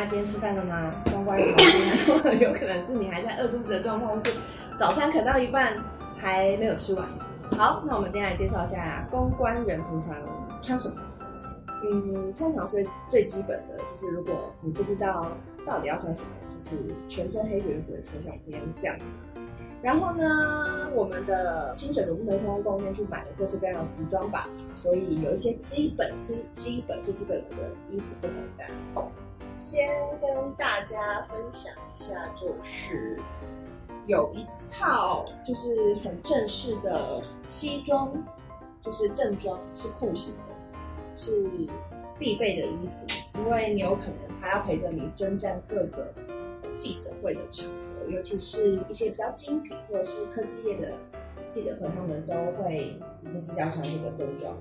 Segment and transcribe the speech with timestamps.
[0.00, 0.94] 家今天吃饭了吗？
[1.12, 1.46] 公关人
[1.96, 4.30] 说， 有可能是你还在饿肚子的状况，是
[4.78, 5.76] 早餐啃到一半
[6.16, 7.06] 还没有吃完。
[7.58, 10.16] 好，那我们今天来介绍一下公关人平常
[10.62, 10.94] 穿什么。
[11.82, 15.26] 嗯，通常是最基本的，就是如果你不知道
[15.66, 16.76] 到底要穿什么，就是
[17.08, 19.04] 全身黑绝对不会穿像我今天这样子。
[19.82, 27.56] 然后呢，我们的薪水可不能通过贡献去买的各式各样的服装吧，所以有一些基本、基基本、最基本的
[27.88, 29.02] 衣服分享给大。
[29.60, 33.20] 先跟大家分享一下，就是
[34.06, 38.10] 有一套就是很正式的西装，
[38.82, 40.54] 就是正装，是裤型的。
[41.14, 41.46] 是
[42.18, 46.14] 必备的衣服，因为你有可能还要陪着你征战各个
[46.78, 50.92] 记者会的场合，尤其是一些比较精品或者是科技业的
[51.50, 52.98] 记者会，他们都会
[53.34, 54.56] 就是要穿这个正装，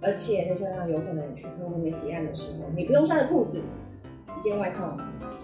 [0.00, 3.62] 而且再加上有可能你去客户面提案的时候，你不用穿的裤子，
[4.38, 4.96] 一件外套，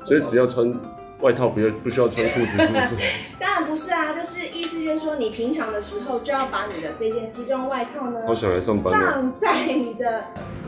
[0.04, 0.72] 所以只要穿
[1.20, 2.96] 外套，不要不需要穿裤子，是不是？
[3.40, 10.24] 当然不是啊，就是意思就是说，你平常的时候就要把你的这件西装外套呢，好想来上班放在你的。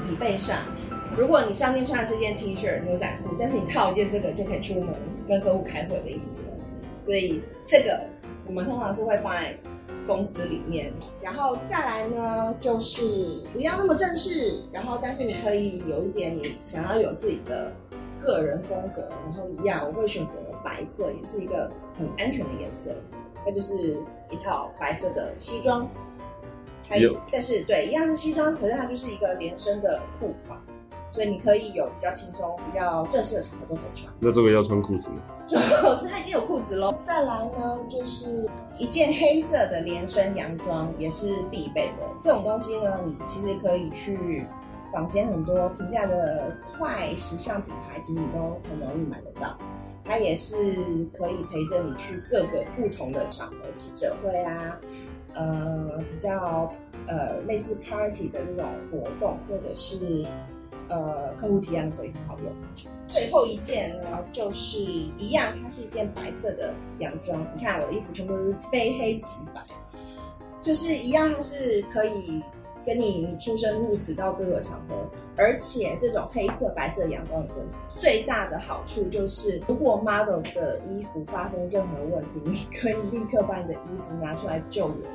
[0.09, 0.57] 椅背上，
[1.19, 4.95] 如果你上面穿的是件 T 恤牛仔裤，但是你套一件这个就可以出门
[5.27, 6.47] 跟客户开会的意思了。
[7.03, 8.05] 所以这个
[8.47, 9.59] 我们通常是会放在
[10.07, 13.03] 公司里面，然后再来呢，就是
[13.53, 17.73] 不要那么正式，然后但是你可以有一点你想要有自己的
[18.23, 22.91] 个人风格，然后一样我会选择白色，也是一个很安全的颜色，
[23.45, 25.89] 那就是一套白色的西装。
[26.89, 30.57] 还有，但是对，一样是西装，可是它就是一个连身的裤款，
[31.11, 34.15] 所以你可以有比较轻松、比较正式的场合都可以穿。
[34.21, 35.17] 那这个要穿裤子吗？
[35.49, 36.95] 就是它已经有裤子喽。
[37.05, 42.07] 再来呢，就是一件黑色的连身洋装，也是必备的。
[42.23, 44.47] 这种东西呢，你其实可以去
[44.97, 49.59] 坊间很多平价的快时尚品牌，其实你都很容易买得到。
[50.03, 50.57] 它也是
[51.13, 54.81] 可以陪着你去各个不同的场合，记者会啊。
[55.35, 56.73] 呃，比较
[57.07, 60.25] 呃类似 party 的这种活动，或者是
[60.89, 62.51] 呃客户提案的时候也很好用。
[63.07, 64.81] 最后一件呢，就是
[65.19, 67.47] 一样，它是一件白色的洋装。
[67.55, 69.61] 你看我的衣服全部都是非黑即白，
[70.63, 72.43] 就是一样，是可以
[72.87, 74.95] 跟你出生入死到各个场合。
[75.37, 77.55] 而且这种黑色、白色阳光的
[78.01, 85.11] 最大的好处就是，如果 model 的衣服发生任何问题，你可以立刻把你的衣服拿出来救援。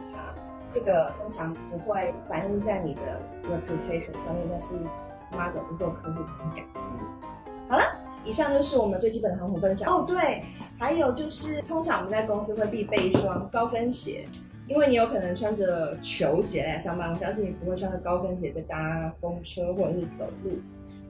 [0.73, 4.73] 这个通常不会反映在你的 reputation 上面，但是
[5.29, 7.03] model 不够客户很感激你。
[7.67, 7.83] 好了，
[8.23, 9.93] 以上就是我们最基本的航服分享。
[9.93, 10.41] 哦，对，
[10.79, 14.25] 还有就是通常我们在公司会必备一双高跟鞋，
[14.71, 20.57] 因为你有可能穿着球鞋来上班，我相信你不会穿着高跟鞋在搭风车或者是走路，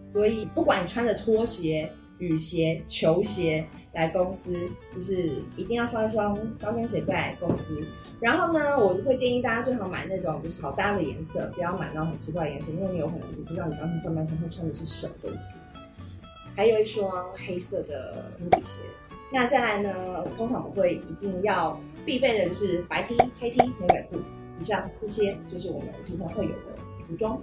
[0.08, 1.90] 所以不管你穿着拖鞋。
[2.22, 4.54] 雨鞋、球鞋来公司，
[4.94, 7.84] 就是一定要穿一双高跟鞋在公司。
[8.20, 15.56] 然后呢，我会建议大家最好买那种就是好搭的颜色，不要买那种很奇怪的颜色，因为你有可能不知道你当天上班时会穿的是什么东西。
[16.62, 18.82] 还有一双黑色的平底鞋。
[19.34, 24.20] 那再来呢，通常我会一定要必备的就是白 T、黑 T、牛仔裤。
[24.60, 26.78] 以上这些就是我们平常会有的
[27.08, 27.42] 服装。